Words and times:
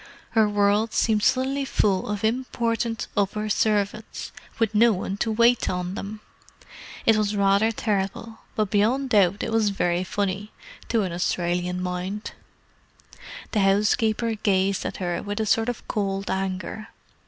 Her 0.31 0.49
world 0.49 0.93
seemed 0.93 1.21
suddenly 1.21 1.63
full 1.63 2.07
of 2.09 2.23
important 2.23 3.05
upper 3.15 3.49
servants, 3.49 4.31
with 4.57 4.73
no 4.73 4.93
one 4.93 5.15
to 5.17 5.31
wait 5.31 5.69
on 5.69 5.93
them. 5.93 6.21
It 7.05 7.15
was 7.17 7.35
rather 7.35 7.71
terrible, 7.71 8.39
but 8.55 8.71
beyond 8.71 9.11
doubt 9.11 9.43
it 9.43 9.51
was 9.51 9.69
very 9.69 10.03
funny—to 10.03 11.03
an 11.03 11.11
Australian 11.13 11.83
mind. 11.83 12.31
The 13.51 13.59
housekeeper 13.59 14.33
gazed 14.33 14.87
at 14.87 14.97
her 14.97 15.21
with 15.21 15.39
a 15.39 15.45
sort 15.45 15.69
of 15.69 15.87
cold 15.87 16.31
anger. 16.31 16.87